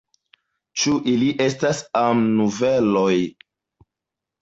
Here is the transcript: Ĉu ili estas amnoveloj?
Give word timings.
Ĉu 0.83 0.93
ili 1.13 1.27
estas 1.45 1.83
amnoveloj? 2.01 3.15